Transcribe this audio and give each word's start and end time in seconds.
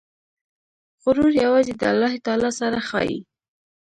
غرور 1.03 1.31
یوازې 1.43 1.73
د 1.75 1.81
الله 1.91 2.13
تعالی 2.25 2.51
سره 2.59 2.77
ښایي. 2.87 3.19